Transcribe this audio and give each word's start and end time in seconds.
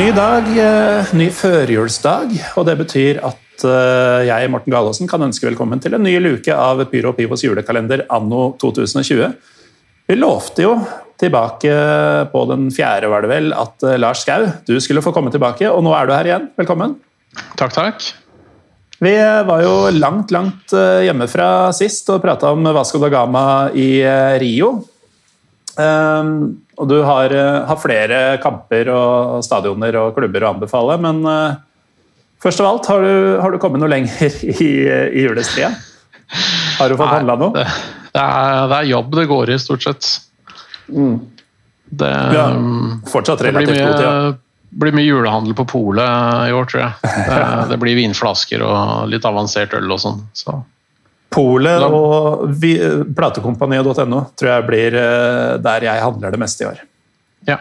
Ny 0.00 0.14
dag, 0.16 0.46
eh, 0.56 1.10
ny 1.12 1.26
førjulsdag, 1.28 2.30
og 2.56 2.64
det 2.64 2.74
betyr 2.78 3.18
at 3.26 3.64
eh, 3.68 4.22
jeg, 4.30 4.48
Morten 4.48 4.72
Galaasen, 4.72 5.08
kan 5.10 5.20
ønske 5.26 5.44
velkommen 5.44 5.82
til 5.84 5.92
en 5.92 6.00
ny 6.06 6.14
luke 6.24 6.54
av 6.56 6.80
Pyro 6.88 7.10
Pivos 7.12 7.42
julekalender 7.44 8.06
anno 8.08 8.54
2020. 8.62 9.26
Vi 10.08 10.16
lovte 10.16 10.64
jo 10.64 10.70
tilbake 11.20 11.74
på 12.32 12.44
den 12.48 12.70
fjerde, 12.72 13.10
var 13.12 13.26
det 13.26 13.32
vel, 13.34 13.52
at 13.52 13.84
eh, 13.84 13.98
Lars 14.00 14.22
Skau, 14.24 14.46
du 14.64 14.72
skulle 14.80 15.04
få 15.04 15.12
komme 15.12 15.34
tilbake, 15.34 15.68
og 15.68 15.84
nå 15.84 15.92
er 15.98 16.08
du 16.08 16.14
her 16.16 16.30
igjen. 16.30 16.48
Velkommen. 16.62 16.96
Takk, 17.60 17.76
takk. 17.76 18.08
Vi 19.04 19.12
var 19.20 19.66
jo 19.66 19.74
langt, 19.98 20.32
langt 20.32 20.72
hjemmefra 20.72 21.74
sist 21.76 22.08
og 22.14 22.24
prata 22.24 22.54
om 22.56 22.72
Vasco 22.72 23.02
da 23.04 23.12
Gama 23.12 23.44
i 23.76 23.90
Rio. 24.40 24.78
Um, 25.78 26.62
og 26.80 26.88
du 26.88 26.96
har, 27.04 27.30
eh, 27.30 27.66
har 27.68 27.78
flere 27.78 28.20
kamper 28.42 28.88
og 28.94 29.44
stadioner 29.44 29.96
og 30.00 30.16
klubber 30.16 30.46
å 30.46 30.54
anbefale, 30.54 30.96
men 31.02 31.20
eh, 31.28 31.60
først 32.42 32.62
av 32.62 32.70
alt, 32.70 32.88
har 32.90 33.04
du, 33.04 33.14
har 33.42 33.52
du 33.52 33.60
kommet 33.62 33.82
noe 33.82 33.92
lenger 33.92 34.40
i, 34.56 34.70
i 34.88 35.24
julestria? 35.26 35.70
Har 36.78 36.90
du 36.90 36.96
fått 36.96 37.12
handla 37.12 37.36
noe? 37.38 37.52
Det, 37.54 37.66
det, 38.14 38.22
er, 38.24 38.66
det 38.72 38.78
er 38.78 38.92
jobb 38.94 39.16
det 39.18 39.26
går 39.30 39.54
i, 39.54 39.58
stort 39.62 39.86
sett. 39.86 40.12
Det, 40.88 42.14
Ja, 42.34 42.48
um, 42.54 43.00
fortsatt 43.10 43.42
det 43.42 43.50
relativt 43.50 43.76
god 43.76 43.96
tid. 43.98 44.06
ja. 44.06 44.14
mye, 44.30 44.38
blir 44.80 44.94
mye 44.94 45.08
julehandel 45.08 45.54
på 45.58 45.66
polet 45.68 46.48
i 46.48 46.52
år, 46.54 46.68
tror 46.70 46.84
jeg. 46.84 47.14
Det, 47.30 47.40
det 47.74 47.80
blir 47.82 47.98
vinflasker 47.98 48.62
og 48.64 49.10
litt 49.10 49.26
avansert 49.26 49.74
øl 49.76 49.90
og 49.90 50.00
sånn. 50.02 50.22
Så. 50.32 50.60
Polet 51.30 51.82
og 51.86 52.48
platekompaniet.no 53.14 54.20
tror 54.34 54.48
jeg 54.50 54.66
blir 54.66 54.96
eh, 54.98 55.56
der 55.62 55.86
jeg 55.86 56.02
handler 56.02 56.34
det 56.34 56.40
meste 56.42 56.64
i 56.64 56.68
år. 56.72 56.80
Ja. 57.46 57.60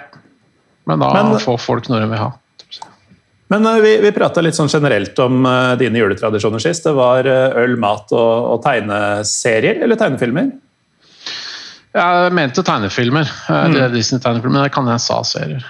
Men 0.89 1.03
da 1.03 1.11
Men- 1.14 1.42
får 1.42 1.59
folk 1.61 1.89
når 1.89 2.02
de 2.02 2.08
vil 2.09 2.23
ha. 2.23 2.31
Men 3.50 3.66
eh, 3.66 3.81
vi, 3.81 3.92
vi 4.02 4.11
prata 4.16 4.42
litt 4.42 4.58
sånn 4.58 4.72
generelt 4.72 5.17
om 5.22 5.45
eh, 5.45 5.76
dine 5.81 6.02
juletradisjoner 6.02 6.64
sist. 6.64 6.88
Det 6.88 6.95
var 6.98 7.30
øl, 7.30 7.76
mat 7.81 8.09
og, 8.14 8.31
og 8.56 8.64
tegneserier 8.66 9.83
eller 9.86 10.00
tegnefilmer. 10.02 10.50
Jeg 11.94 12.33
mente 12.38 12.64
tegnefilmer. 12.66 13.30
Mm. 13.50 13.78
Er 13.86 13.94
Disney-tegnefilmer, 13.94 14.56
men 14.56 14.66
det 14.66 14.73
kan 14.73 14.89
jeg 14.89 15.02
sa 15.06 15.20
serier. 15.26 15.66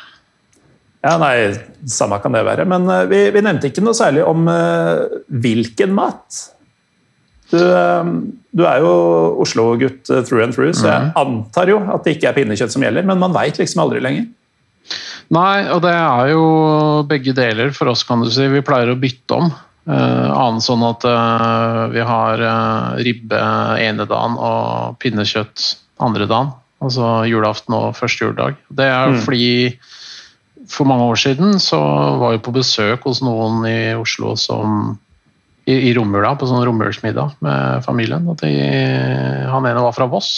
Ja, 1.03 1.13
nei, 1.15 1.53
Samme 1.87 2.17
kan 2.19 2.35
det 2.35 2.43
være. 2.43 2.65
Men 2.67 2.87
vi, 3.07 3.21
vi 3.31 3.43
nevnte 3.43 3.69
ikke 3.71 3.83
noe 3.85 3.95
særlig 3.95 4.25
om 4.27 4.49
uh, 4.51 5.05
hvilken 5.31 5.93
mat. 5.95 6.41
Du, 7.49 7.57
eh, 7.57 8.09
du 8.53 8.65
er 8.67 8.83
jo 8.83 8.91
Oslo-gutt 9.43 10.09
eh, 10.09 10.23
through 10.25 10.43
and 10.43 10.53
through, 10.55 10.73
så 10.77 10.89
jeg 10.91 11.13
antar 11.17 11.71
jo 11.71 11.79
at 11.93 12.05
det 12.05 12.17
ikke 12.17 12.29
er 12.29 12.37
pinnekjøtt 12.37 12.75
som 12.75 12.85
gjelder, 12.85 13.07
men 13.09 13.21
man 13.21 13.33
veit 13.35 13.57
liksom 13.61 13.81
aldri 13.85 14.03
lenger. 14.05 14.27
Nei, 15.29 15.69
og 15.69 15.83
det 15.85 15.93
er 15.93 16.31
jo 16.31 16.45
begge 17.09 17.33
deler 17.37 17.73
for 17.75 17.91
oss, 17.91 18.01
kan 18.07 18.23
du 18.25 18.29
si. 18.33 18.47
Vi 18.49 18.63
pleier 18.65 18.89
å 18.93 18.97
bytte 18.99 19.37
om. 19.37 19.51
Uh, 19.89 20.29
annet 20.29 20.61
sånn 20.65 20.83
at 20.85 21.05
uh, 21.05 21.87
vi 21.89 22.01
har 22.05 22.41
uh, 22.41 22.97
ribbe 23.01 23.37
ene 23.81 24.05
dagen 24.09 24.35
og 24.37 24.97
pinnekjøtt 25.01 25.63
andre 26.05 26.27
dagen. 26.29 26.51
Altså 26.79 27.23
julaften 27.27 27.73
og 27.77 27.95
første 27.97 28.27
juledag. 28.27 28.57
Det 28.69 28.85
er 28.85 29.09
Mm. 29.09 29.21
fordi 29.25 29.49
for 30.69 30.85
mange 30.85 31.07
år 31.09 31.17
siden 31.17 31.57
så 31.59 31.79
var 32.21 32.31
vi 32.35 32.43
på 32.45 32.53
besøk 32.53 33.05
hos 33.09 33.21
noen 33.25 33.65
i 33.65 33.93
Oslo 33.97 34.35
som 34.37 34.97
i, 35.69 35.75
i 35.89 35.93
romjula, 35.97 36.33
på 36.39 36.49
sånn 36.49 36.65
romjulsmiddag 36.65 37.37
med 37.45 37.85
familien. 37.85 38.25
At 38.33 38.41
de, 38.43 38.53
han 39.53 39.67
ene 39.69 39.85
var 39.85 39.95
fra 39.95 40.09
Voss, 40.09 40.31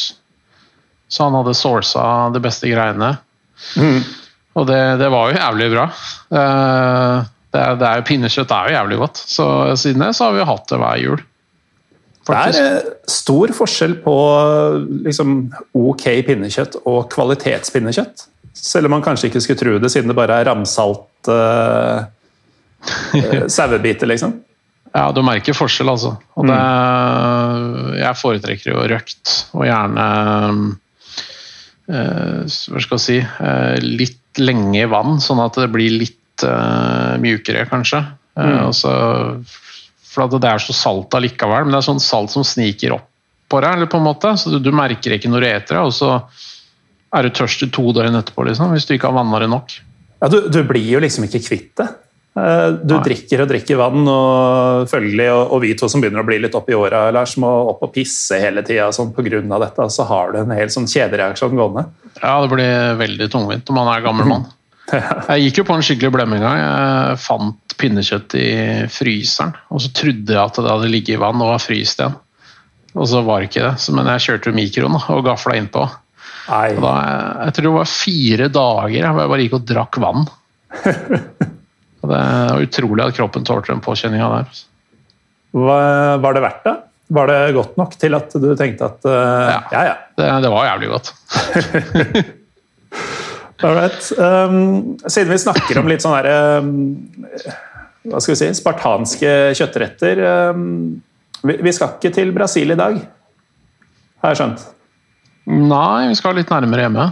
så 1.11 1.27
han 1.27 1.37
hadde 1.39 1.55
sourca 1.57 2.05
de 2.35 2.41
beste 2.43 2.69
greiene. 2.71 3.13
Og 4.57 4.67
det, 4.67 4.79
det 4.99 5.09
var 5.11 5.31
jo 5.31 5.39
jævlig 5.39 5.69
bra. 5.75 5.85
Eh, 6.39 7.29
Det 7.51 7.63
det 7.81 7.87
er 7.87 7.99
jo 7.99 8.07
Pinnekjøtt 8.07 8.51
er 8.55 8.69
jo 8.69 8.75
jævlig 8.77 8.97
godt. 9.01 9.19
Så 9.27 9.45
siden 9.75 10.05
det 10.05 10.13
så 10.15 10.29
har 10.29 10.37
vi 10.37 10.47
hatt 10.47 10.69
det 10.71 10.79
hver 10.79 11.01
jul. 11.01 11.23
Det 12.27 12.37
er 12.37 12.59
eh, 12.61 12.91
stor 13.09 13.51
forskjell 13.57 13.97
på 14.03 14.15
liksom, 15.07 15.33
ok 15.75 16.05
pinnekjøtt 16.27 16.77
og 16.85 17.09
kvalitetspinnekjøtt. 17.11 18.27
Selv 18.55 18.87
om 18.87 18.95
man 18.95 19.03
kanskje 19.03 19.31
ikke 19.31 19.41
skulle 19.43 19.59
tro 19.59 19.73
det, 19.81 19.91
siden 19.91 20.11
det 20.11 20.15
bare 20.15 20.37
er 20.39 20.47
ramsalt 20.47 21.31
uh, 21.31 22.03
sauebiter, 23.57 24.07
liksom. 24.11 24.35
Ja, 24.91 25.07
du 25.15 25.21
merker 25.23 25.55
forskjell, 25.55 25.89
altså. 25.91 26.15
Og 26.35 26.47
det, 26.49 26.57
jeg 28.01 28.19
foretrekker 28.19 28.73
jo 28.73 28.87
røkt, 28.91 29.35
og 29.55 29.63
gjerne 29.67 30.07
eh, 31.87 32.41
Hva 32.43 32.81
skal 32.83 32.97
jeg 32.97 33.05
si 33.05 33.19
eh, 33.21 33.77
Litt 33.85 34.41
lenge 34.41 34.81
i 34.81 34.89
vann, 34.91 35.19
sånn 35.23 35.41
at 35.43 35.59
det 35.59 35.69
blir 35.71 35.95
litt 35.95 36.43
eh, 36.47 37.15
mjukere, 37.23 37.65
kanskje. 37.71 38.03
Eh, 38.39 38.59
og 38.67 38.75
så, 38.75 38.91
for 40.11 40.25
at 40.27 40.35
det 40.43 40.51
er 40.51 40.63
så 40.63 40.75
salt 40.75 41.15
allikevel, 41.19 41.65
men 41.65 41.75
det 41.75 41.81
er 41.81 41.89
sånn 41.89 42.03
salt 42.03 42.35
som 42.35 42.47
sniker 42.47 42.97
opp 42.97 43.07
på 43.51 43.59
deg, 43.59 43.75
eller 43.75 43.91
på 43.91 43.99
en 43.99 44.07
måte, 44.07 44.31
så 44.39 44.51
du, 44.53 44.61
du 44.63 44.71
merker 44.75 45.17
ikke 45.17 45.31
når 45.31 45.43
du 45.43 45.47
eter 45.49 45.75
det. 45.75 45.83
og 45.83 45.95
så 45.95 46.13
er 47.11 47.27
du 47.27 47.35
tørst 47.35 47.65
i 47.65 47.71
to 47.75 47.91
døgn 47.95 48.15
etterpå, 48.15 48.45
liksom, 48.47 48.71
hvis 48.75 48.87
du 48.87 48.95
ikke 48.95 49.09
har 49.09 49.17
vanna 49.17 49.41
det 49.43 49.49
nok. 49.51 49.73
Ja, 50.21 50.29
du, 50.31 50.37
du 50.53 50.61
blir 50.67 50.87
jo 50.87 51.01
liksom 51.03 51.27
ikke 51.27 51.43
kvitt 51.43 51.73
det. 51.81 51.89
Eh, 52.37 52.67
Du 52.79 52.95
Nei. 52.95 53.03
drikker 53.03 53.43
og 53.43 53.49
drikker 53.51 53.79
vann, 53.79 54.05
og 54.07 54.87
følgelig, 54.91 55.27
og, 55.33 55.51
og 55.51 55.61
vi 55.65 55.73
to 55.75 55.89
som 55.91 56.03
begynner 56.03 56.23
å 56.23 56.27
bli 56.27 56.39
litt 56.39 56.55
oppi 56.55 56.77
åra, 56.77 57.09
Lars, 57.11 57.35
må 57.41 57.49
opp 57.73 57.83
og 57.83 57.93
pisse 57.95 58.39
hele 58.39 58.63
tida 58.63 58.87
sånn, 58.95 59.11
pga. 59.15 59.41
dette. 59.65 59.89
Så 59.91 60.07
har 60.07 60.31
du 60.31 60.39
en 60.39 60.55
hel 60.55 60.71
sånn 60.71 60.87
kjedereaksjon 60.87 61.57
gående. 61.59 61.85
Ja, 62.21 62.39
det 62.43 62.51
blir 62.53 62.97
veldig 63.01 63.29
tungvint 63.31 63.67
når 63.67 63.79
man 63.81 63.93
er 63.93 64.05
gammel 64.07 64.31
mann. 64.31 64.49
Jeg 64.91 65.45
gikk 65.45 65.61
jo 65.61 65.67
på 65.69 65.75
en 65.77 65.85
skikkelig 65.85 66.11
blemme 66.11 66.35
en 66.39 66.43
gang. 66.43 66.57
Jeg 66.59 67.19
fant 67.23 67.75
pinnekjøtt 67.79 68.33
i 68.35 68.47
fryseren, 68.91 69.53
og 69.71 69.79
så 69.83 69.91
trodde 69.95 70.35
jeg 70.35 70.41
at 70.41 70.57
det 70.59 70.67
hadde 70.67 70.89
ligget 70.91 71.15
i 71.15 71.21
vann 71.21 71.39
og 71.41 71.53
var 71.53 71.63
fryst 71.63 72.01
igjen. 72.01 72.17
Og 72.91 73.07
så 73.07 73.21
var 73.23 73.39
det 73.39 73.47
ikke 73.47 73.63
det, 73.63 73.71
så, 73.79 73.93
men 73.95 74.09
jeg 74.11 74.25
kjørte 74.25 74.51
mikroen 74.53 74.97
og 74.99 75.23
gafla 75.23 75.55
innpå. 75.55 75.85
Da, 76.51 76.91
jeg 77.45 77.55
tror 77.55 77.67
det 77.69 77.73
var 77.77 77.87
fire 77.89 78.49
dager 78.51 79.07
hvor 79.07 79.23
jeg 79.23 79.31
bare 79.31 79.45
gikk 79.45 79.57
og 79.61 79.65
drakk 79.71 79.99
vann. 80.03 80.27
Det 82.11 82.19
er 82.21 82.63
utrolig 82.67 83.05
at 83.07 83.15
kroppen 83.17 83.45
tålte 83.47 83.71
den 83.73 83.81
påkjenninga 83.85 84.27
der. 84.35 84.61
Hva- 85.55 86.19
Var 86.23 86.33
det 86.37 86.43
verdt 86.45 86.63
det? 86.67 86.75
Var 87.11 87.27
det 87.27 87.39
godt 87.57 87.73
nok 87.79 87.95
til 87.99 88.15
at 88.15 88.31
du 88.39 88.49
tenkte 88.55 88.87
at 88.87 89.03
uh, 89.03 89.11
Ja. 89.51 89.57
ja, 89.73 89.81
ja. 89.89 89.95
Det, 90.15 90.27
det 90.45 90.51
var 90.53 90.67
jævlig 90.69 90.91
godt. 90.93 91.09
Alright. 93.61 94.11
Um, 94.17 94.97
siden 95.05 95.29
vi 95.31 95.37
snakker 95.37 95.77
om 95.81 95.89
litt 95.91 96.01
sånn 96.01 96.15
herre 96.17 96.35
um, 96.63 96.69
Hva 98.09 98.21
skal 98.23 98.33
vi 98.33 98.39
si 98.39 98.47
Spartanske 98.57 99.33
kjøttretter. 99.59 100.21
Um, 100.55 100.63
vi, 101.45 101.57
vi 101.67 101.73
skal 101.75 101.93
ikke 101.97 102.13
til 102.15 102.31
Brasil 102.33 102.73
i 102.73 102.77
dag, 102.79 102.97
har 104.23 104.33
jeg 104.33 104.39
skjønt. 104.41 104.63
Nei, 105.51 106.07
vi 106.09 106.17
skal 106.17 106.35
litt 106.37 106.49
nærmere 106.53 106.87
hjemme. 106.87 107.05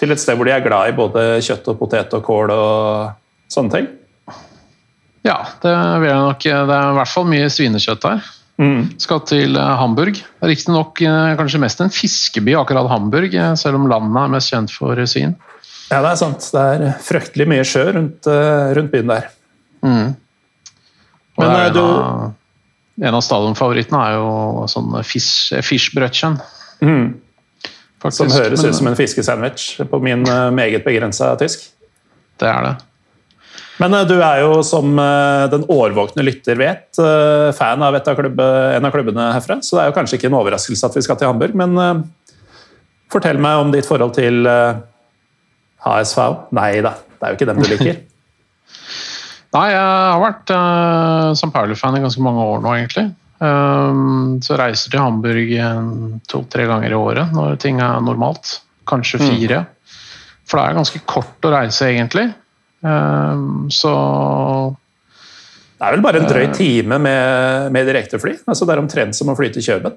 Til 0.00 0.12
et 0.14 0.20
sted 0.20 0.36
hvor 0.36 0.48
de 0.48 0.52
er 0.56 0.62
glad 0.64 0.90
i 0.92 0.96
både 0.96 1.24
kjøtt 1.44 1.68
og 1.72 1.78
potet 1.80 2.14
og 2.16 2.22
kål 2.26 2.52
og 2.54 3.10
sånne 3.50 3.74
ting. 3.74 3.88
Ja, 5.26 5.38
det 5.60 5.72
vil 6.00 6.08
jeg 6.08 6.20
nok. 6.24 6.44
Det 6.46 6.76
er 6.76 6.90
i 6.92 6.96
hvert 6.96 7.10
fall 7.12 7.26
mye 7.28 7.48
svinekjøtt 7.52 8.04
der. 8.06 8.22
Skal 9.00 9.20
til 9.28 9.56
eh, 9.56 9.74
Hamburg. 9.80 10.18
Riktignok 10.44 11.00
eh, 11.04 11.34
kanskje 11.38 11.60
mest 11.62 11.80
en 11.80 11.92
fiskeby, 11.92 12.52
akkurat 12.60 12.88
Hamburg, 12.92 13.32
eh, 13.34 13.54
selv 13.56 13.78
om 13.80 13.86
landet 13.88 14.20
er 14.20 14.32
mest 14.34 14.52
kjent 14.52 14.72
for 14.74 15.00
svin. 15.08 15.32
Ja, 15.90 16.02
det 16.04 16.10
er 16.12 16.18
sant. 16.20 16.44
Det 16.52 16.60
er 16.60 16.98
fryktelig 17.04 17.46
mye 17.50 17.64
sjø 17.66 17.86
rundt, 17.96 18.28
rundt 18.76 18.92
byen 18.92 19.08
der. 19.10 19.30
Og 19.80 19.88
Men, 19.88 21.48
det 21.48 21.56
er 21.56 21.66
en 21.66 21.72
du- 21.72 21.80
av- 21.80 22.34
en 23.08 23.14
av 23.16 23.22
stadionfavorittene 23.24 24.00
er 24.10 24.12
jo 24.18 24.66
sånn 24.68 24.92
fish. 25.04 25.52
Faktisk, 28.00 28.16
Som 28.16 28.30
høres 28.32 28.64
ut 28.64 28.74
som 28.76 28.86
en 28.88 28.96
fiskesandwich 28.96 29.80
på 29.90 29.98
min 30.02 30.22
meget 30.56 30.84
begrensa 30.84 31.32
tysk. 31.40 31.66
Det 32.40 32.48
er 32.48 32.62
det. 32.64 32.76
Men 33.80 33.96
eh, 33.96 34.06
du 34.08 34.16
er 34.18 34.42
jo, 34.44 34.60
som 34.66 34.98
eh, 35.00 35.46
den 35.52 35.64
årvåkne 35.72 36.24
lytter 36.26 36.58
vet, 36.60 36.88
eh, 37.00 37.48
fan 37.56 37.82
av, 37.84 37.96
av 37.96 38.18
klubbe, 38.18 38.48
en 38.76 38.86
av 38.86 38.94
klubbene 38.94 39.30
herfra, 39.34 39.60
så 39.64 39.76
det 39.76 39.84
er 39.84 39.90
jo 39.90 39.96
kanskje 39.96 40.20
ikke 40.20 40.30
en 40.30 40.38
overraskelse 40.40 40.90
at 40.90 40.98
vi 40.98 41.04
skal 41.06 41.20
til 41.20 41.30
Hamburg, 41.30 41.56
men 41.56 42.04
fortell 43.10 43.40
meg 43.42 43.62
om 43.62 43.72
ditt 43.74 43.88
forhold 43.88 44.14
til 44.14 44.44
HSV. 44.46 46.20
Nei 46.56 46.70
da, 46.84 46.94
det 46.94 47.26
er 47.26 47.32
jo 47.32 47.38
ikke 47.40 47.48
dem 47.50 47.62
du 47.62 47.68
liker. 47.72 48.00
Nei, 49.50 49.64
jeg 49.72 49.82
har 49.82 50.20
vært 50.22 50.50
uh, 50.54 51.32
St. 51.34 51.48
Pauli-fan 51.50 51.96
i 51.98 52.02
ganske 52.04 52.22
mange 52.22 52.44
år 52.52 52.60
nå, 52.62 52.74
egentlig. 52.76 53.08
Um, 53.42 54.36
så 54.44 54.54
reiser 54.60 54.92
til 54.92 55.02
Hamburg 55.02 55.50
to-tre 56.30 56.68
ganger 56.70 56.92
i 56.92 56.98
året 56.98 57.32
når 57.34 57.56
ting 57.58 57.80
er 57.82 57.98
normalt. 58.04 58.60
Kanskje 58.86 59.18
fire. 59.24 59.64
For 60.46 60.60
det 60.60 60.68
er 60.68 60.78
ganske 60.78 61.02
kort 61.10 61.48
å 61.48 61.52
reise, 61.56 61.88
egentlig. 61.88 62.28
Um, 62.80 63.66
så 63.70 63.90
Det 65.76 65.84
er 65.84 65.96
vel 65.96 66.04
bare 66.04 66.20
en 66.22 66.28
drøy 66.28 66.46
time 66.56 66.98
med, 67.00 67.72
med 67.72 67.88
direktefly? 67.88 68.38
Altså, 68.46 68.64
det 68.64 68.74
er 68.74 68.82
omtrent 68.82 69.16
som 69.16 69.32
å 69.32 69.36
fly 69.36 69.50
til 69.52 69.64
Kjøben. 69.64 69.96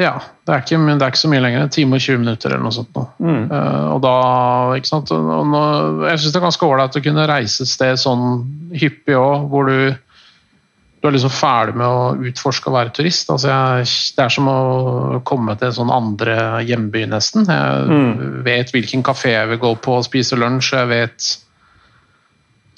ja, 0.00 0.14
det 0.46 0.54
er, 0.54 0.62
ikke, 0.64 0.78
men 0.80 1.00
det 1.00 1.04
er 1.04 1.12
ikke 1.12 1.22
så 1.22 1.32
mye 1.32 1.42
lenger. 1.44 1.64
En 1.66 1.72
time 1.72 1.98
og 1.98 2.04
20 2.04 2.20
minutter 2.22 2.52
eller 2.52 2.64
noe 2.64 2.76
sånt. 2.76 2.92
Nå. 2.96 3.06
Uh, 3.20 3.88
og 3.94 4.04
da, 4.04 4.14
ikke 4.80 4.92
sant? 4.92 5.12
Nå, 5.12 5.64
jeg 6.08 6.20
syns 6.20 6.32
det 6.32 6.40
er 6.40 6.46
ganske 6.46 6.68
ålreit 6.68 7.00
å 7.00 7.04
kunne 7.04 7.26
reise 7.28 7.66
et 7.66 7.72
sted 7.72 8.00
sånn 8.00 8.24
hyppig 8.80 9.18
òg, 9.18 9.50
hvor 9.52 9.68
du 9.68 9.98
du 11.00 11.08
er 11.08 11.14
liksom 11.14 11.32
ferdig 11.32 11.78
med 11.80 11.86
å 11.88 12.28
utforske 12.28 12.68
og 12.68 12.74
være 12.76 12.92
turist. 12.92 13.30
Altså 13.32 13.48
jeg, 13.48 13.92
det 14.18 14.24
er 14.24 14.32
som 14.34 14.50
å 14.52 15.20
komme 15.24 15.54
til 15.56 15.70
en 15.70 15.76
sånn 15.78 15.92
andre 15.94 16.34
hjemby, 16.68 17.06
nesten. 17.08 17.48
Jeg 17.48 18.42
vet 18.44 18.72
hvilken 18.74 19.04
kafé 19.06 19.32
jeg 19.32 19.48
vil 19.54 19.62
gå 19.62 19.70
på 19.80 19.96
og 19.96 20.04
spise 20.04 20.36
lunsj. 20.36 20.74
jeg 20.76 20.90
vet 20.90 21.30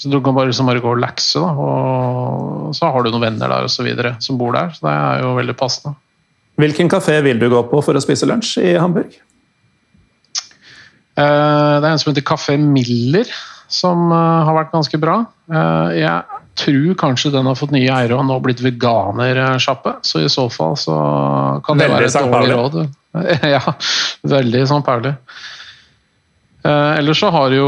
så 0.03 0.11
Du 0.11 0.19
kan 0.21 0.35
bare, 0.35 0.51
liksom 0.51 0.67
bare 0.67 0.83
gå 0.83 0.91
og 0.97 1.01
lekse, 1.03 1.39
da. 1.41 1.53
og 1.55 2.73
så 2.75 2.91
har 2.91 3.05
du 3.07 3.11
noen 3.15 3.23
venner 3.29 3.53
der 3.53 3.67
og 3.69 3.71
så 3.71 3.85
videre, 3.87 4.17
som 4.25 4.39
bor 4.41 4.53
der. 4.57 4.73
Så 4.75 4.83
det 4.89 4.93
er 4.99 5.23
jo 5.23 5.35
veldig 5.39 5.55
passende. 5.61 5.95
Hvilken 6.61 6.91
kafé 6.93 7.21
vil 7.25 7.39
du 7.41 7.47
gå 7.53 7.63
på 7.71 7.81
for 7.87 7.97
å 7.97 8.03
spise 8.03 8.27
lunsj 8.29 8.57
i 8.67 8.75
Hamburg? 8.77 9.15
Eh, 11.17 11.81
Det 11.81 11.87
er 11.87 11.91
en 11.93 11.99
som 12.01 12.13
heter 12.13 12.25
Kafé 12.27 12.57
Miller, 12.59 13.29
som 13.73 14.11
eh, 14.13 14.45
har 14.49 14.57
vært 14.57 14.73
ganske 14.75 15.01
bra. 15.01 15.19
Eh, 15.53 15.99
Jeg 16.03 16.41
tror 16.57 16.95
kanskje 17.01 17.31
den 17.33 17.47
har 17.49 17.57
fått 17.57 17.73
nye 17.73 17.89
eiere 17.89 18.19
og 18.19 18.27
nå 18.29 18.37
blitt 18.45 18.61
veganersjappe. 18.61 19.95
Så 20.05 20.21
i 20.25 20.29
så 20.33 20.49
fall 20.53 20.77
så 20.77 20.97
kan 21.65 21.79
det 21.81 21.89
Veldig 21.89 21.97
være 21.97 22.11
et 22.11 22.33
dårlig 22.35 22.59
råd. 22.59 22.83
Ja, 23.55 23.61
veldig 24.25 24.63
St. 24.65 24.83
Pauli. 24.87 25.11
Ellers 26.65 27.19
så 27.21 27.29
har 27.35 27.51
jo 27.53 27.67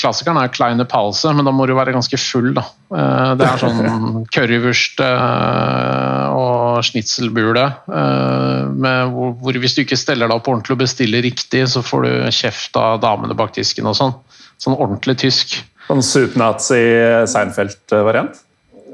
Klassikeren 0.00 0.38
er 0.40 0.50
Kleine 0.52 0.86
Pause, 0.88 1.30
men 1.36 1.46
da 1.46 1.52
må 1.54 1.66
du 1.68 1.74
være 1.76 1.94
ganske 1.94 2.18
full, 2.20 2.50
da. 2.56 2.64
Eh, 2.90 3.32
det 3.38 3.46
er 3.46 3.60
sånn 3.60 4.24
currywurst 4.34 5.02
eh, 5.04 6.34
og 6.36 6.82
schnitzelbule. 6.86 7.66
Eh, 7.86 9.04
hvor, 9.12 9.36
hvor 9.42 9.60
hvis 9.62 9.76
du 9.76 9.84
ikke 9.84 9.98
steller 10.00 10.30
deg 10.30 10.38
opp 10.38 10.50
ordentlig 10.50 10.76
og 10.76 10.82
bestiller 10.82 11.24
riktig, 11.26 11.66
så 11.72 11.84
får 11.86 12.06
du 12.06 12.10
kjeft 12.34 12.80
av 12.80 12.98
damene 13.04 13.38
bak 13.38 13.54
disken 13.56 13.88
og 13.90 13.96
sånn. 13.98 14.16
Sånn 14.62 14.76
ordentlig 14.76 15.18
tysk. 15.22 15.58
Sånn 15.86 16.02
supernazi 16.02 16.82
Seinfeld-variant? 17.30 18.42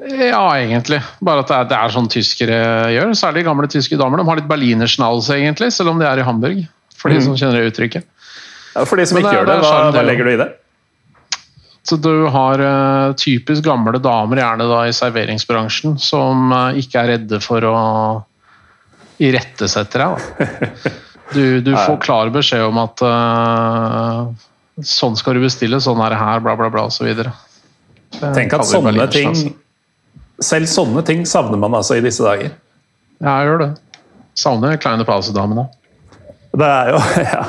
Ja, 0.03 0.45
egentlig. 0.59 0.99
Bare 1.23 1.45
at 1.45 1.51
det 1.51 1.57
er, 1.57 1.69
det 1.71 1.79
er 1.79 1.93
sånn 1.95 2.09
tyskere 2.11 2.59
gjør. 2.91 3.13
Særlig 3.19 3.45
gamle 3.47 3.69
tyske 3.71 3.99
damer. 4.01 4.19
De 4.19 4.27
har 4.27 4.41
litt 4.41 4.51
berlinerschnauze, 4.51 5.37
egentlig, 5.39 5.71
selv 5.75 5.95
om 5.95 6.03
de 6.03 6.09
er 6.09 6.21
i 6.21 6.27
Hamburg. 6.27 6.65
For 6.99 7.11
de 7.13 7.23
som 7.23 7.37
kjenner 7.39 7.63
det 7.63 7.73
uttrykket. 7.73 8.09
Ja, 8.73 8.85
for 8.89 8.99
de 8.99 9.07
som 9.07 9.19
Men 9.19 9.27
ikke 9.27 9.33
det 9.33 9.39
gjør 9.41 9.49
det, 9.51 9.57
hva, 9.63 9.79
hva 9.93 10.05
legger 10.07 10.29
du 10.29 10.33
i 10.33 10.41
det? 10.41 10.49
Så 11.83 11.97
du 11.99 12.27
har 12.31 12.63
eh, 12.63 13.15
typisk 13.19 13.65
gamle 13.67 13.99
damer, 13.99 14.39
gjerne 14.39 14.69
da 14.71 14.83
i 14.87 14.95
serveringsbransjen, 14.95 15.97
som 15.99 16.53
eh, 16.55 16.83
ikke 16.83 17.01
er 17.01 17.11
redde 17.17 17.41
for 17.43 17.67
å 17.67 17.79
irettesette 19.23 20.03
deg. 20.03 21.01
Du, 21.33 21.63
du 21.65 21.71
får 21.73 21.97
klar 22.03 22.29
beskjed 22.29 22.61
om 22.67 22.77
at 22.83 23.01
uh, 23.01 24.27
sånn 24.85 25.15
skal 25.17 25.39
du 25.39 25.41
bestille, 25.47 25.79
sånn 25.81 26.03
er 26.05 26.13
det 26.13 26.19
her, 26.21 26.43
bla, 26.45 26.53
bla, 26.61 26.69
bla, 26.69 26.83
osv. 26.91 27.09
Tenk 28.21 28.53
at 28.53 28.67
sånne 28.69 29.07
ting 29.09 29.33
Selv 30.43 30.69
sånne 30.69 31.01
ting 31.09 31.23
savner 31.25 31.57
man 31.63 31.73
altså 31.79 31.97
i 31.97 32.03
disse 32.05 32.21
dager. 32.21 32.53
Ja, 33.23 33.39
jeg 33.39 33.49
gjør 33.49 33.63
det. 33.63 33.71
Savner 34.43 34.77
kleine 34.83 35.07
pausedamene. 35.09 35.71
Det 36.53 36.69
er 36.69 36.93
jo 36.93 37.01
Ja. 37.33 37.43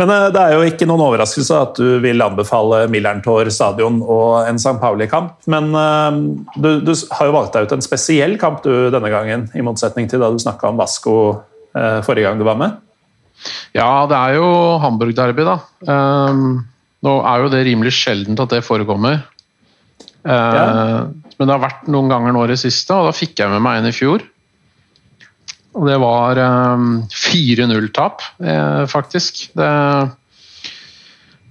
Men 0.00 0.12
eh, 0.14 0.26
det 0.32 0.40
er 0.42 0.56
jo 0.56 0.66
ikke 0.66 0.88
noen 0.88 1.04
overraskelse 1.04 1.58
at 1.66 1.80
du 1.80 1.98
vil 2.02 2.24
anbefale 2.24 2.84
Millerntor 2.92 3.50
stadion 3.52 4.00
og 4.00 4.48
en 4.48 4.60
St. 4.60 4.78
Pauli-kamp. 4.82 5.36
Men 5.52 5.70
eh, 5.76 6.20
du, 6.56 6.70
du 6.86 6.92
har 7.18 7.28
jo 7.28 7.36
valgt 7.36 7.56
deg 7.56 7.68
ut 7.68 7.76
en 7.76 7.84
spesiell 7.84 8.38
kamp 8.40 8.64
du 8.64 8.72
denne 8.92 9.12
gangen, 9.12 9.48
i 9.54 9.64
motsetning 9.66 10.08
til 10.10 10.22
da 10.22 10.32
du 10.32 10.40
snakka 10.40 10.72
om 10.72 10.80
Vasco 10.80 11.16
eh, 11.76 12.00
forrige 12.06 12.28
gang 12.28 12.40
du 12.40 12.48
var 12.48 12.60
med. 12.60 12.78
Ja, 13.76 14.04
det 14.08 14.18
er 14.18 14.36
jo 14.36 14.48
Hamburg-derby, 14.82 15.46
da. 15.48 15.56
Um, 15.88 16.60
nå 17.00 17.14
er 17.24 17.40
jo 17.40 17.52
det 17.52 17.62
rimelig 17.64 17.94
sjeldent 17.96 18.42
at 18.42 18.52
det 18.52 18.66
forekommer. 18.66 19.22
Uh, 20.26 20.28
Ja. 20.28 20.66
Men 21.40 21.48
det 21.48 21.54
har 21.54 21.62
vært 21.62 21.86
noen 21.88 22.10
ganger 22.12 22.34
nå 22.36 22.42
i 22.44 22.50
det 22.50 22.58
siste, 22.60 22.92
og 22.92 23.06
da 23.08 23.16
fikk 23.16 23.40
jeg 23.40 23.48
med 23.48 23.62
meg 23.64 23.78
en 23.80 23.88
i 23.88 23.94
fjor. 23.96 24.20
Og 25.78 25.86
det 25.86 25.96
var 26.02 26.38
ehm, 26.42 27.02
4-0-tap, 27.14 28.24
eh, 28.42 28.86
faktisk. 28.90 29.44
Det 29.54 29.70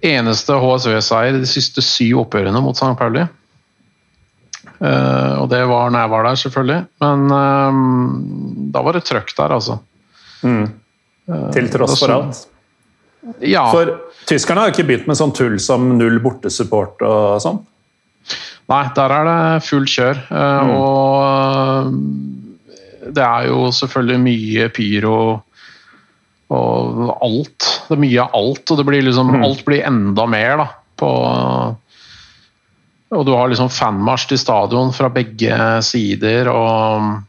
eneste 0.09 0.57
HSV-seier 0.59 1.39
de 1.39 1.47
siste 1.47 1.83
syv 1.83 2.25
oppgjørene 2.25 2.61
mot 2.63 2.75
St. 2.75 2.91
Pauli. 2.99 3.23
Eh, 4.79 5.33
og 5.39 5.47
det 5.51 5.61
var 5.71 5.91
når 5.91 6.03
jeg 6.03 6.13
var 6.15 6.27
der, 6.27 6.41
selvfølgelig. 6.43 6.81
Men 7.05 7.25
ehm, 7.37 7.87
da 8.75 8.83
var 8.83 8.99
det 8.99 9.05
trøkk 9.07 9.33
der, 9.37 9.55
altså. 9.55 9.79
Til 11.55 11.71
tross 11.71 11.99
for 11.99 12.15
alt. 12.15 12.43
Ja. 13.43 13.65
For 13.71 13.91
tyskerne 14.27 14.63
har 14.63 14.69
jo 14.69 14.77
ikke 14.77 14.87
begynt 14.87 15.09
med 15.09 15.19
sånn 15.19 15.35
tull 15.35 15.57
som 15.63 15.91
null 15.99 16.19
bortesupport 16.23 17.03
og 17.07 17.41
sånn. 17.43 17.59
Nei, 18.69 18.83
der 18.95 19.13
er 19.15 19.27
det 19.27 19.65
fullt 19.65 19.89
kjør. 19.89 20.19
Mm. 20.29 20.71
Og 20.75 22.48
det 23.15 23.25
er 23.25 23.49
jo 23.49 23.69
selvfølgelig 23.75 24.19
mye 24.23 24.67
pyro 24.73 25.19
og 26.49 27.11
alt. 27.21 27.67
Det 27.87 27.95
er 27.95 28.01
mye 28.01 28.23
av 28.23 28.35
alt, 28.39 28.65
og 28.71 28.79
det 28.79 28.85
blir 28.87 29.05
liksom, 29.05 29.35
alt 29.43 29.63
blir 29.67 29.85
enda 29.85 30.25
mer 30.29 30.57
da, 30.63 30.67
på 30.99 31.09
Og 33.15 33.25
du 33.25 33.31
har 33.33 33.49
liksom 33.49 33.71
fanmarsj 33.73 34.27
til 34.29 34.41
stadion 34.41 34.93
fra 34.93 35.09
begge 35.13 35.57
sider. 35.85 36.49
og 36.49 37.25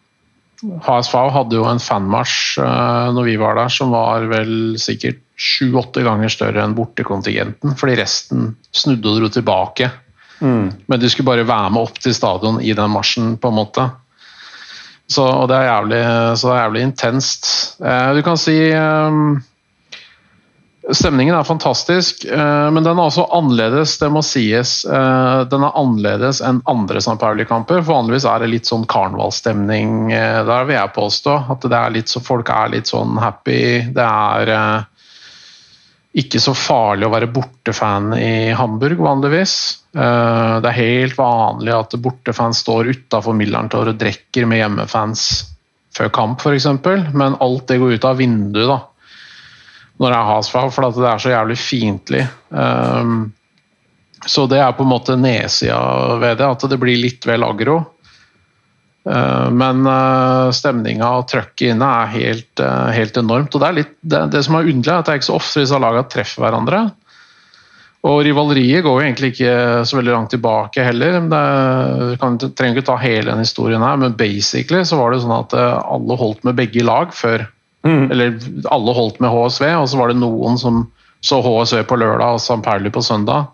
HSV 0.60 1.16
hadde 1.32 1.56
jo 1.56 1.64
en 1.64 1.80
fanmarsj 1.80 2.60
uh, 2.60 3.08
når 3.16 3.28
vi 3.30 3.36
var 3.40 3.56
der, 3.56 3.72
som 3.72 3.94
var 3.94 4.26
vel 4.28 4.76
sikkert 4.80 5.22
sju-åtte 5.40 6.04
ganger 6.04 6.28
større 6.28 6.60
enn 6.60 6.76
bortekontingenten, 6.76 7.78
fordi 7.80 7.96
resten 7.96 8.50
snudde 8.76 9.08
og 9.08 9.22
dro 9.22 9.30
tilbake. 9.32 9.88
Men 10.88 11.00
de 11.00 11.08
skulle 11.08 11.28
bare 11.30 11.48
være 11.48 11.72
med 11.72 11.86
opp 11.86 11.96
til 12.00 12.14
stadion 12.16 12.60
i 12.60 12.74
den 12.76 12.92
marsjen, 12.92 13.34
på 13.40 13.48
en 13.48 13.56
måte. 13.56 13.86
Så, 15.10 15.24
og 15.26 15.48
det 15.50 15.58
er 15.58 15.70
jævlig, 15.70 16.02
så 16.38 16.50
det 16.50 16.56
er 16.56 16.60
jævlig 16.64 16.82
intenst. 16.86 17.48
Eh, 17.82 18.10
du 18.14 18.20
kan 18.26 18.38
si 18.38 18.58
eh, 18.70 19.22
Stemningen 20.90 21.36
er 21.36 21.44
fantastisk, 21.44 22.24
eh, 22.24 22.68
men 22.72 22.82
den 22.82 22.98
er 22.98 23.04
også 23.04 23.26
annerledes, 23.36 23.92
det 24.00 24.08
må 24.10 24.22
sies. 24.26 24.80
Eh, 24.88 25.40
den 25.50 25.66
er 25.66 25.76
annerledes 25.78 26.40
enn 26.42 26.62
andre 26.70 27.02
San 27.04 27.20
Pauli-kamper. 27.20 27.82
for 27.82 28.00
Vanligvis 28.00 28.26
er 28.26 28.42
det 28.42 28.48
litt 28.50 28.70
sånn 28.70 28.86
karnevalsstemning 28.90 30.10
eh, 30.10 30.40
der, 30.48 30.64
vil 30.66 30.78
jeg 30.78 30.94
påstå. 30.96 31.36
At 31.54 31.68
det 31.68 31.78
er 31.78 31.94
litt 31.94 32.10
så, 32.10 32.22
folk 32.24 32.50
er 32.50 32.72
litt 32.74 32.90
sånn 32.90 33.20
happy. 33.22 33.92
Det 33.94 34.06
er 34.06 34.54
eh, 34.56 34.89
ikke 36.18 36.40
så 36.42 36.54
farlig 36.58 37.06
å 37.06 37.12
være 37.12 37.28
bortefan 37.30 38.10
i 38.18 38.50
Hamburg, 38.58 38.98
vanligvis. 38.98 39.54
Eh, 39.94 40.60
Det 40.60 40.68
er 40.70 40.78
helt 40.80 41.16
vanlig 41.18 41.74
at 41.76 41.94
bortefans 42.02 42.64
står 42.64 42.90
utafor 42.90 43.36
Millerntor 43.38 43.92
og 43.92 43.98
drikker 44.00 44.46
med 44.46 44.58
hjemmefans 44.58 45.26
før 45.94 46.10
kamp, 46.10 46.40
f.eks. 46.42 46.66
Men 47.14 47.36
alt 47.40 47.66
det 47.68 47.78
går 47.78 47.94
ut 47.94 48.04
av 48.04 48.18
vinduet 48.18 48.66
da, 48.68 48.80
når 50.00 50.10
det 50.10 50.18
er 50.18 50.30
Hasfag, 50.32 50.72
for 50.72 50.90
det 50.90 51.06
er 51.12 51.22
så 51.22 51.34
jævlig 51.34 51.58
fiendtlig. 51.58 52.24
Eh, 52.54 53.14
Så 54.26 54.46
det 54.46 54.58
er 54.60 54.72
på 54.76 54.82
en 54.84 54.90
måte 54.92 55.14
nedsida 55.16 56.18
ved 56.20 56.36
det, 56.36 56.44
at 56.44 56.68
det 56.68 56.76
blir 56.76 56.98
litt 57.00 57.24
vel 57.24 57.42
aggro. 57.42 57.78
Eh, 59.08 59.50
Men 59.50 59.86
uh, 59.88 60.50
stemninga 60.52 61.12
og 61.18 61.28
trøkket 61.30 61.72
inne 61.72 61.88
er 62.02 62.14
helt, 62.14 62.60
eh, 62.60 62.88
helt 62.96 63.16
enormt. 63.16 63.54
og 63.54 63.62
Det 63.62 63.68
er 63.68 63.78
litt, 63.78 63.94
det, 64.02 64.24
det 64.34 64.42
som 64.46 64.58
er 64.58 64.68
underlig, 64.68 64.92
er 64.92 64.98
at 64.98 65.08
det 65.08 65.14
er 65.14 65.22
ikke 65.22 65.30
så 65.30 65.38
ofte 65.40 65.64
disse 65.64 65.80
lagene 65.80 66.10
treffer 66.12 66.44
hverandre. 66.44 66.82
Og 68.08 68.22
rivaleriet 68.24 68.84
går 68.84 68.94
jo 68.96 69.04
egentlig 69.04 69.34
ikke 69.34 69.56
så 69.84 69.98
veldig 69.98 70.12
langt 70.14 70.30
tilbake 70.32 70.84
heller. 70.86 71.18
Det 71.28 72.16
kan, 72.22 72.38
trenger 72.40 72.78
ikke 72.78 72.88
ta 72.88 72.96
hele 73.00 73.28
den 73.28 73.42
historien 73.44 73.84
her, 73.84 73.98
men 74.00 74.16
basically 74.16 74.86
så 74.88 74.96
var 74.96 75.12
det 75.12 75.20
sånn 75.24 75.36
at 75.36 75.56
eh, 75.56 75.80
alle 75.96 76.16
holdt 76.20 76.46
med 76.48 76.56
begge 76.60 76.84
lag 76.86 77.12
før. 77.16 77.44
Mm. 77.84 78.06
Eller 78.12 78.38
alle 78.72 78.96
holdt 78.96 79.20
med 79.20 79.32
HSV, 79.32 79.66
og 79.82 79.86
så 79.88 80.00
var 80.00 80.12
det 80.12 80.20
noen 80.20 80.56
som 80.60 80.86
så 81.24 81.42
HSV 81.44 81.84
på 81.88 81.98
lørdag 82.00 82.38
og 82.38 82.40
San 82.40 82.64
Pauli 82.64 82.92
på 82.92 83.04
søndag. 83.04 83.52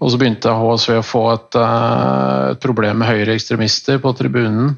Og 0.00 0.12
så 0.12 0.20
begynte 0.20 0.52
HSV 0.56 0.98
å 0.98 1.04
få 1.04 1.24
et, 1.34 1.56
eh, 1.60 2.50
et 2.52 2.60
med 3.00 3.10
høyreekstremister 3.10 4.00
på 4.02 4.12
tribunen 4.18 4.74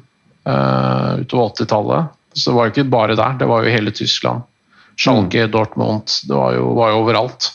uh, 0.47 1.19
utover 1.21 1.51
80-tallet. 1.53 2.13
Så 2.33 2.49
det 2.49 2.57
var 2.57 2.67
jo 2.67 2.73
ikke 2.73 2.91
bare 2.93 3.17
der, 3.19 3.35
det 3.39 3.49
var 3.49 3.63
jo 3.63 3.73
hele 3.73 3.93
Tyskland. 3.93 4.47
Schalke, 4.97 5.47
mm. 5.47 5.51
Dortmund, 5.53 6.15
det 6.27 6.37
var 6.37 6.55
jo, 6.57 6.71
var 6.77 6.93
jo 6.93 7.03
overalt. 7.03 7.51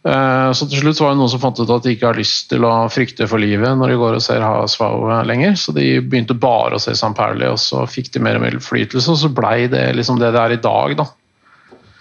Uh, 0.00 0.48
så 0.56 0.64
til 0.64 0.80
slutt 0.80 1.00
var 1.02 1.12
det 1.12 1.20
noen 1.20 1.28
som 1.28 1.42
fant 1.42 1.58
ut 1.60 1.70
at 1.70 1.84
de 1.84 1.92
ikke 1.92 2.08
har 2.08 2.16
lyst 2.16 2.48
til 2.52 2.64
å 2.64 2.72
frykte 2.92 3.26
for 3.28 3.42
livet 3.42 3.76
når 3.76 3.92
de 3.92 3.98
går 4.00 4.16
og 4.16 4.24
ser 4.24 4.44
HSV 4.44 4.84
lenger, 5.28 5.56
så 5.60 5.74
de 5.76 5.88
begynte 6.00 6.36
bare 6.40 6.78
å 6.78 6.82
se 6.82 6.96
San 6.96 7.16
Pauli, 7.16 7.44
og 7.48 7.60
så 7.60 7.84
fikk 7.88 8.14
de 8.14 8.24
mer 8.24 8.40
og 8.40 8.46
mer 8.46 8.56
innflytelse, 8.56 9.12
og 9.12 9.20
så 9.20 9.32
blei 9.32 9.66
det 9.72 9.90
liksom 9.98 10.20
det 10.20 10.32
det 10.36 10.44
er 10.44 10.56
i 10.56 10.62
dag, 10.64 10.96
da. 11.02 11.08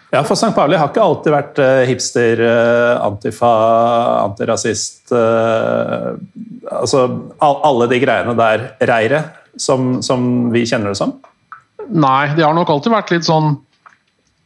Ja, 0.09 0.23
for 0.25 0.33
St. 0.33 0.55
Pauli 0.55 0.77
har 0.79 0.89
ikke 0.89 1.05
alltid 1.05 1.33
vært 1.33 1.59
uh, 1.61 1.83
hipster, 1.85 2.41
uh, 2.41 2.97
antifa, 3.05 3.49
antirasist 4.23 5.13
uh, 5.13 6.15
Altså 6.69 7.03
alle 7.41 7.87
de 7.89 7.99
greiene 8.01 8.33
der, 8.37 8.71
reiret, 8.89 9.37
som, 9.57 9.99
som 10.05 10.49
vi 10.53 10.65
kjenner 10.69 10.93
det 10.93 10.99
som? 10.99 11.15
Nei, 11.89 12.29
de 12.37 12.45
har 12.45 12.53
nok 12.57 12.69
alltid 12.69 12.93
vært 12.93 13.13
litt 13.13 13.25
sånn 13.25 13.55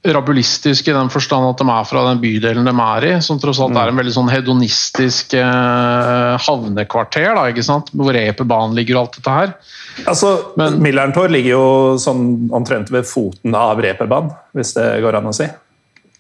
rabulistisk 0.04 0.88
i 0.88 0.96
den 0.96 1.10
forstand 1.12 1.48
at 1.48 1.62
de 1.62 1.68
er 1.72 1.86
fra 1.88 2.02
den 2.10 2.20
bydelen 2.20 2.68
de 2.68 2.74
er 2.86 3.06
i, 3.08 3.12
som 3.24 3.40
tross 3.40 3.62
alt 3.64 3.78
er 3.80 3.92
en 3.92 4.00
veldig 4.00 4.16
sånn 4.18 4.32
hedonistisk 4.32 5.36
eh, 5.40 6.34
havnekvarter, 6.44 7.30
da, 7.38 7.46
ikke 7.54 7.64
sant? 7.64 7.94
hvor 7.96 8.12
reperbanen 8.16 8.76
ligger 8.76 9.00
og 9.00 9.06
alt 9.06 9.20
dette 9.20 9.36
her. 9.38 9.54
Altså, 10.10 10.34
Men, 10.60 10.82
Millerntor 10.84 11.32
ligger 11.32 11.56
jo 11.56 11.68
sånn 12.02 12.52
omtrent 12.52 12.92
ved 12.92 13.08
foten 13.08 13.56
av 13.56 13.80
reperbanen, 13.84 14.34
hvis 14.58 14.76
det 14.76 14.90
går 15.06 15.22
an 15.22 15.32
å 15.32 15.36
si. 15.38 15.48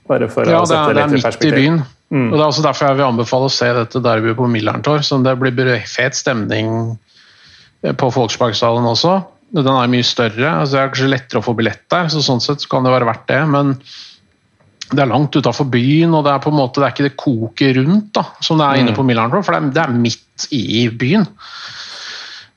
Bare 0.07 0.31
for 0.31 0.47
ja, 0.47 0.61
å 0.63 0.67
sette 0.67 0.93
det 0.93 1.03
er, 1.03 1.11
det 1.11 1.19
er 1.19 1.27
midt 1.27 1.47
i 1.47 1.53
byen. 1.55 1.83
Mm. 2.13 2.27
Og 2.29 2.37
Det 2.37 2.41
er 2.41 2.47
også 2.47 2.63
derfor 2.63 2.87
jeg 2.87 2.99
vil 2.99 3.09
anbefale 3.09 3.49
å 3.49 3.51
se 3.51 3.69
dette 3.73 4.03
derbyet 4.03 4.37
på 4.37 4.47
Millerntor. 4.51 5.03
Så 5.03 5.17
det 5.25 5.33
blir 5.41 5.75
fet 5.89 6.15
stemning 6.15 6.95
på 7.99 8.09
Folksparkstadion 8.15 8.87
også. 8.87 9.17
Den 9.53 9.69
er 9.69 9.91
mye 9.91 10.05
større. 10.05 10.49
altså 10.49 10.75
Det 10.75 10.81
er 10.81 10.89
kanskje 10.93 11.11
lettere 11.11 11.41
å 11.43 11.45
få 11.45 11.53
billett 11.57 11.85
der, 11.93 12.09
så 12.09 12.23
sånn 12.25 12.41
sett 12.41 12.65
kan 12.69 12.85
det 12.85 12.93
være 12.93 13.07
verdt 13.09 13.27
det. 13.29 13.41
Men 13.53 13.75
det 14.93 15.01
er 15.03 15.09
langt 15.09 15.35
utafor 15.35 15.67
byen, 15.73 16.13
og 16.13 16.25
det 16.25 16.33
er 16.33 16.41
på 16.43 16.51
en 16.51 16.57
måte, 16.57 16.81
det 16.81 16.87
er 16.87 16.95
ikke 16.95 17.07
det 17.07 17.19
koket 17.19 17.77
rundt 17.79 18.11
da, 18.17 18.25
som 18.43 18.59
det 18.59 18.67
er 18.67 18.81
inne 18.81 18.93
mm. 18.93 18.97
på 18.97 19.05
Millern 19.07 19.33
for 19.33 19.53
det 19.53 19.59
er, 19.59 19.69
det 19.75 19.83
er, 19.83 19.97
midt 20.05 20.47
i 20.53 20.87
byen. 20.89 21.27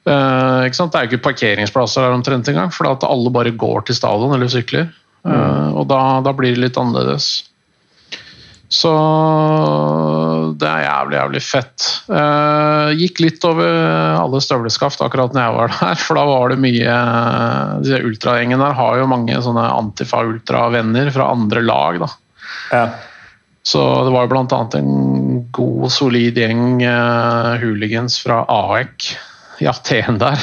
Uh, 0.06 0.62
ikke 0.66 0.78
sant? 0.78 0.92
Det 0.92 0.98
er 0.98 1.06
jo 1.06 1.12
ikke 1.12 1.26
parkeringsplasser 1.30 2.04
der 2.04 2.14
omtrent 2.14 2.48
engang, 2.52 2.72
for 2.74 2.88
alle 2.92 3.32
bare 3.34 3.54
går 3.58 3.88
til 3.88 3.98
stadion 3.98 4.34
eller 4.36 4.50
sykler. 4.52 4.88
Uh, 5.26 5.74
og 5.74 5.88
da, 5.90 6.00
da, 6.22 6.34
blir 6.36 6.54
det 6.54 6.62
litt 6.62 6.80
annerledes. 6.80 7.30
Så 8.76 8.92
det 10.60 10.68
er 10.68 10.84
jævlig, 10.84 11.16
jævlig 11.16 11.42
fett. 11.44 11.86
Uh, 12.10 12.92
gikk 12.98 13.22
litt 13.24 13.44
over 13.48 13.66
alle 14.18 14.40
støvleskaft 14.44 15.00
akkurat 15.04 15.34
når 15.34 15.42
jeg 15.46 15.56
var 15.56 15.74
der, 15.78 16.00
for 16.02 16.20
da 16.20 16.24
var 16.28 16.52
det 16.52 16.60
mye 16.62 16.96
Disse 17.84 18.02
Ultragjengen 18.04 18.62
der 18.62 18.76
har 18.76 19.00
jo 19.00 19.10
mange 19.10 19.40
sånne 19.44 19.64
Antifa-ultra-venner 19.78 21.12
fra 21.14 21.30
andre 21.32 21.64
lag, 21.64 22.00
da. 22.04 22.10
Ja. 22.72 22.86
Så 23.66 23.82
det 24.06 24.12
var 24.14 24.28
jo 24.28 24.38
annet 24.38 24.76
en 24.78 24.92
god, 25.54 25.88
solid 25.90 26.36
gjeng 26.38 26.84
uh, 26.84 27.56
hooligans 27.62 28.20
fra 28.22 28.44
AEK 28.46 29.08
i 29.64 29.66
Aten 29.70 30.20
der, 30.20 30.36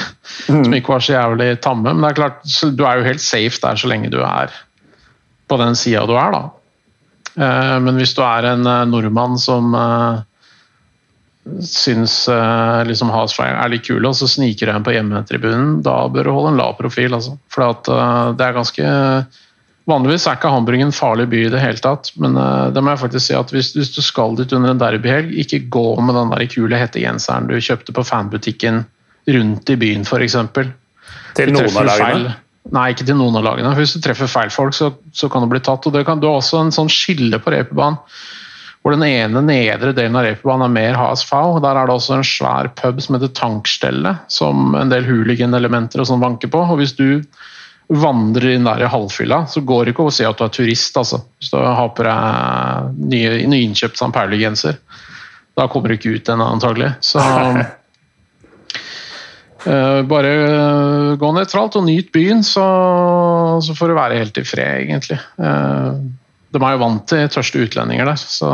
mm. 0.50 0.63
som 0.66 0.74
ikke 0.74 0.96
var 0.96 1.06
så 1.06 1.13
jævlig 1.16 1.50
tamme. 1.63 1.94
Men 1.94 2.02
det 2.04 2.12
er 2.12 2.20
klart, 2.24 2.42
du 2.74 2.84
er 2.88 3.00
jo 3.00 3.08
helt 3.08 3.24
safe 3.24 3.62
der 3.62 3.80
så 3.80 3.92
lenge 3.92 4.10
du 4.12 4.20
er 4.25 4.52
på 5.48 5.60
den 5.62 5.78
sida 5.78 6.04
du 6.10 6.18
er, 6.18 6.34
da. 6.34 6.44
Eh, 7.36 7.78
men 7.82 7.98
hvis 7.98 8.13
du 8.18 8.22
er 8.25 8.50
en 8.52 8.68
eh, 8.70 8.86
nordmann 8.90 9.40
som 9.42 9.74
eh, 9.78 10.22
syns 11.68 12.22
liksom 12.88 13.10
Hasfire 13.12 13.58
er 13.60 13.72
litt 13.74 13.84
kule, 13.84 14.08
og 14.08 14.16
så 14.16 14.30
sniker 14.32 14.70
du 14.70 14.72
en 14.72 14.86
på 14.86 14.94
hjemmetribunen, 14.96 15.82
da 15.84 16.06
bør 16.08 16.30
du 16.30 16.32
holde 16.32 16.54
en 16.54 16.62
lav 16.62 16.78
profil. 16.78 17.18
Altså. 17.18 17.36
For 17.52 17.82
det 17.84 18.46
er 18.46 18.56
ganske 18.56 18.94
Vanligvis 19.84 20.24
er 20.32 20.38
ikke 20.38 20.48
Hamburg 20.48 20.80
en 20.80 20.94
farlig 20.96 21.25
by 21.28 21.42
i 21.44 21.50
det 21.52 21.60
hele 21.60 21.82
tatt, 21.84 22.13
men 22.16 22.38
det 22.72 22.80
må 22.80 22.94
jeg 22.94 23.02
faktisk 23.02 23.25
si 23.25 23.34
at 23.36 23.50
hvis, 23.52 23.74
hvis 23.75 23.92
du 23.92 24.00
skal 24.00 24.38
dit 24.40 24.54
under 24.56 24.72
en 24.72 24.80
derbyhelg, 24.80 25.34
ikke 25.44 25.66
gå 25.68 25.84
med 26.00 26.16
den 26.16 26.32
der 26.32 26.46
kule 26.48 26.80
hettegenseren 26.80 27.50
du 27.52 27.58
kjøpte 27.60 27.92
på 27.92 28.06
fanbutikken 28.08 28.86
rundt 29.36 29.74
i 29.75 29.75
byen, 29.82 30.08
f.eks. 30.08 30.38
Til 31.36 31.52
noen 31.52 31.82
av 31.82 31.90
lagene? 31.90 32.38
Nei, 32.72 32.91
ikke 32.93 33.05
til 33.10 33.17
noen 33.20 33.36
av 33.36 33.43
lagene. 33.43 33.74
Hvis 33.75 33.98
du 33.98 34.00
treffer 34.03 34.29
feil 34.32 34.53
folk, 34.53 34.75
så, 34.77 34.93
så 35.12 35.27
kan 35.32 35.43
du 35.43 35.51
bli 35.51 35.60
tatt. 35.63 35.84
og 35.86 35.96
det 35.96 36.05
kan, 36.08 36.22
Du 36.22 36.29
har 36.29 36.39
også 36.39 36.62
en 36.62 36.72
sånn 36.72 36.91
skille 36.91 37.41
på 37.43 37.51
reperbanen 37.51 38.00
hvor 38.84 38.98
den 38.98 39.05
ene 39.08 39.39
nedre 39.39 39.93
delen 39.96 40.17
av 40.20 40.25
reperbanen 40.27 40.65
er 40.65 40.74
mer 40.75 40.98
HSV. 41.00 41.32
Der 41.63 41.77
er 41.79 41.88
det 41.88 41.93
også 41.96 42.17
en 42.17 42.25
svær 42.27 42.67
pub 42.75 42.98
som 43.00 43.15
heter 43.15 43.32
Tankstellet, 43.32 44.25
som 44.27 44.75
en 44.75 44.91
del 44.91 45.08
hooligan-elementer 45.08 46.03
og 46.03 46.10
sånn 46.10 46.24
vanker 46.24 46.51
på. 46.51 46.65
og 46.67 46.82
Hvis 46.82 46.98
du 46.98 47.24
vandrer 47.88 48.58
inn 48.58 48.67
der 48.67 48.84
i 48.84 48.89
halvfylla, 48.91 49.46
så 49.48 49.63
går 49.63 49.86
det 49.86 49.93
ikke 49.93 50.10
å 50.10 50.12
si 50.12 50.27
at 50.27 50.36
du 50.36 50.43
er 50.43 50.51
turist. 50.51 51.00
altså. 51.00 51.22
Hvis 51.39 51.53
du 51.53 51.62
har 51.63 51.93
på 51.96 52.03
deg 52.03 53.00
nyinnkjøpt 53.55 53.96
St. 53.96 54.12
Pauli-genser. 54.12 54.82
Da 55.55 55.70
kommer 55.72 55.93
du 55.93 55.96
ikke 55.96 56.17
ut 56.17 56.34
ennå, 56.36 56.50
antagelig. 56.58 56.91
Så 57.08 57.24
bare 60.10 60.32
uh, 60.43 61.13
gå 61.20 61.29
nøytralt 61.36 61.77
og 61.79 61.86
nyt 61.88 62.12
byen, 62.15 62.43
så, 62.43 62.65
så, 63.63 63.75
får 63.77 63.91
du 63.91 63.96
være 63.98 64.20
helt 64.20 64.39
i 64.41 64.43
fred, 64.48 64.84
egentlig. 64.84 65.20
Uh, 65.39 66.01
de 66.53 66.62
er 66.62 66.75
jo 66.75 66.82
vant 66.84 67.05
til 67.10 67.32
tørste 67.34 67.63
utlendinger 67.63 68.12
der, 68.12 68.20
så 68.20 68.51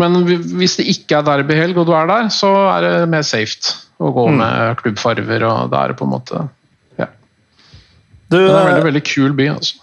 Men 0.00 0.24
hvis 0.26 0.76
det 0.80 0.88
ikke 0.90 1.20
er 1.20 1.26
derbyhelg 1.28 1.78
og 1.78 1.86
du 1.86 1.92
er 1.94 2.08
der, 2.10 2.28
så 2.34 2.50
er 2.72 2.82
det 2.82 3.08
mer 3.12 3.22
safe 3.22 3.76
å 4.02 4.10
gå 4.10 4.26
mm. 4.26 4.40
med 4.40 4.82
klubbfarver, 4.82 5.46
og 5.46 5.70
da 5.70 5.84
er 5.84 5.92
det 5.92 5.98
på 6.00 6.08
en 6.08 6.14
måte 6.16 6.44
Ja. 6.98 7.08
Du, 8.26 8.40
det 8.40 8.50
er 8.50 8.58
en 8.58 8.70
veldig, 8.72 8.86
veldig 8.90 9.04
kul 9.06 9.36
by, 9.38 9.48
altså. 9.54 9.80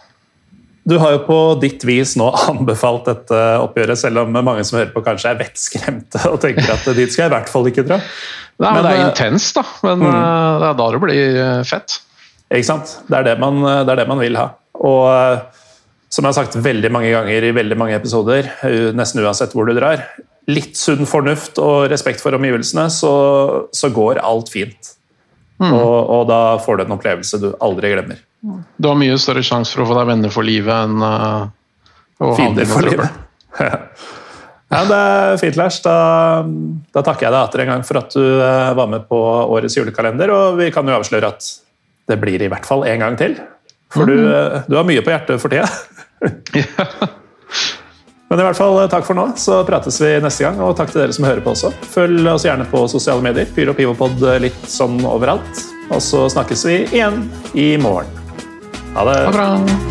Du 0.84 0.98
har 0.98 1.14
jo 1.14 1.20
på 1.28 1.40
ditt 1.62 1.84
vis 1.86 2.16
nå 2.18 2.28
anbefalt 2.52 3.08
dette 3.10 3.42
oppgjøret, 3.62 4.00
selv 4.02 4.24
om 4.24 4.38
mange 4.42 4.66
som 4.68 4.80
hører 4.80 4.94
på 4.94 5.04
kanskje 5.06 5.34
er 5.34 5.42
vettskremte 5.44 6.24
og 6.32 6.40
tenker 6.44 6.74
at 6.74 6.88
dit 6.98 7.12
skal 7.12 7.28
jeg 7.28 7.32
i 7.32 7.36
hvert 7.36 7.52
fall 7.54 7.70
ikke 7.72 7.86
dra. 7.88 8.02
Nei, 8.62 8.72
men, 8.76 8.86
det 8.86 8.92
er 8.92 9.00
eh, 9.00 9.10
intenst, 9.10 9.58
da. 9.58 9.66
Men 9.88 10.04
mm. 10.04 10.08
Eh, 10.12 10.56
det 10.62 10.70
er 10.70 10.78
da 10.80 10.88
det 10.94 11.02
blir 11.02 11.40
eh, 11.44 11.62
fett. 11.68 11.98
Ikke 12.52 12.68
sant. 12.68 12.94
Det 13.08 13.18
er 13.18 13.30
det 13.32 13.38
man, 13.42 13.62
det 13.64 13.94
er 13.94 14.02
det 14.04 14.08
man 14.10 14.22
vil 14.22 14.38
ha. 14.38 14.52
Og 14.82 15.48
som 16.12 16.26
jeg 16.26 16.34
har 16.34 16.38
sagt 16.42 16.58
veldig 16.60 16.92
mange 16.92 17.12
ganger 17.14 17.48
i 17.48 17.54
veldig 17.56 17.78
mange 17.80 17.96
episoder, 17.96 18.50
nesten 18.98 19.22
uansett 19.24 19.54
hvor 19.56 19.70
du 19.70 19.78
drar, 19.78 20.04
litt 20.52 20.76
sunn 20.76 21.08
fornuft 21.08 21.62
og 21.64 21.86
respekt 21.92 22.20
for 22.24 22.36
omgivelsene, 22.36 22.90
så, 22.92 23.14
så 23.72 23.92
går 23.94 24.20
alt 24.20 24.52
fint. 24.52 24.92
Mm. 25.62 25.72
Og, 25.78 25.96
og, 26.10 26.26
da 26.28 26.42
får 26.60 26.80
du 26.80 26.84
en 26.84 26.96
opplevelse 26.98 27.40
du 27.40 27.52
aldri 27.64 27.94
glemmer. 27.94 28.20
Du 28.42 28.90
har 28.90 28.98
mye 29.00 29.16
større 29.22 29.46
sjanse 29.46 29.76
for 29.76 29.86
å 29.86 29.92
få 29.92 30.00
deg 30.00 30.10
venner 30.10 30.34
for 30.34 30.48
livet 30.48 30.74
enn 30.74 31.06
uh, 31.06 31.46
å 32.20 32.34
Fiender 32.38 32.68
for 32.70 32.90
livet. 32.90 33.22
Ja, 34.72 34.86
det 34.88 34.98
er 34.98 35.40
fint, 35.42 35.58
Lars. 35.60 35.82
Da, 35.84 35.96
da, 36.96 37.04
takker 37.04 37.28
jeg 37.28 37.34
deg 37.34 37.42
atter 37.42 37.64
en 37.64 37.72
gang 37.74 37.82
for 37.88 38.00
at 38.00 38.14
du 38.16 38.24
eh, 38.24 38.72
var 38.78 38.88
med 38.92 39.04
på 39.10 39.20
årets 39.20 39.76
julekalender. 39.76 40.32
Og 40.32 40.62
vi 40.62 40.70
kan 40.72 40.88
jo 40.88 40.96
avsløre 40.96 41.32
at 41.34 41.50
det 42.12 42.18
blir 42.22 42.42
i 42.42 42.48
hvert 42.52 42.68
fall 42.68 42.86
en 42.88 43.04
gang 43.04 43.20
til. 43.20 43.36
For 43.92 44.08
mm. 44.08 44.12
du, 44.12 44.32
eh, 44.32 44.62
du, 44.72 44.78
har 44.80 44.88
mye 44.88 45.04
på 45.04 45.12
hjertet 45.12 45.44
for 45.44 45.52
tida. 45.52 45.68
Men 48.32 48.40
i 48.40 48.48
hvert 48.48 48.56
fall 48.56 48.80
eh, 48.80 48.90
takk 48.96 49.04
for 49.10 49.20
nå, 49.20 49.28
så 49.36 49.60
prates 49.68 50.00
vi 50.00 50.16
neste 50.24 50.48
gang. 50.48 50.64
Og 50.64 50.78
takk 50.80 50.96
til 50.96 51.04
dere 51.04 51.20
som 51.20 51.28
hører 51.28 51.44
på 51.44 51.52
også. 51.52 51.76
Følg 51.92 52.32
oss 52.32 52.48
gjerne 52.48 52.68
på 52.72 52.88
sosiale 52.96 53.28
medier. 53.28 53.52
Pyr 53.52 53.76
og 53.76 53.80
Pivopod 53.82 54.24
litt 54.40 54.68
sånn 54.72 55.02
overalt. 55.04 55.66
Og 55.92 56.00
så 56.00 56.30
snakkes 56.32 56.68
vi 56.70 56.84
igjen 56.88 57.26
i 57.60 57.74
morgen. 57.76 58.08
Ha 58.96 59.04
det. 59.12 59.24
Ha 59.28 59.34
bra. 59.36 59.91